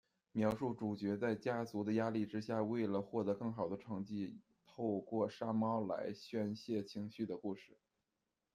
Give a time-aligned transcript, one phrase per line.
[0.31, 4.35] 描述主角在家族的压力之下，为了获得更好的成绩，
[4.65, 7.77] 透过杀猫来宣泄情绪的故事。